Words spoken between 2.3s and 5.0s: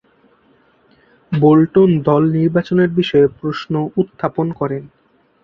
নির্বাচনের বিষয়ে প্রশ্ন উত্থাপন করেন।